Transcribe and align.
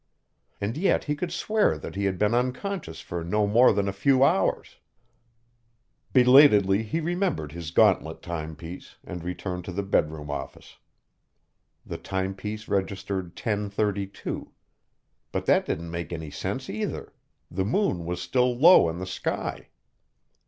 And 0.59 0.77
yet 0.77 1.03
he 1.03 1.15
could 1.15 1.31
swear 1.31 1.77
that 1.77 1.93
he 1.93 2.05
had 2.05 2.17
been 2.17 2.33
unconscious 2.33 3.01
for 3.01 3.23
no 3.23 3.45
more 3.45 3.71
than 3.71 3.87
a 3.87 3.93
few 3.93 4.23
hours. 4.23 4.77
Belatedly, 6.11 6.81
he 6.81 6.99
remembered 6.99 7.51
his 7.51 7.69
gauntlet 7.69 8.23
timepiece, 8.23 8.95
and 9.03 9.23
returned 9.23 9.63
to 9.65 9.71
the 9.71 9.83
bedroom 9.83 10.31
office. 10.31 10.79
The 11.85 11.99
timepiece 11.99 12.67
registered 12.67 13.35
10:32. 13.35 14.47
But 15.31 15.45
that 15.45 15.67
didn't 15.67 15.91
make 15.91 16.11
any 16.11 16.31
sense 16.31 16.67
either: 16.67 17.13
the 17.51 17.63
moon 17.63 18.03
was 18.03 18.19
still 18.19 18.57
low 18.57 18.89
in 18.89 18.97
the 18.97 19.05
sky. 19.05 19.67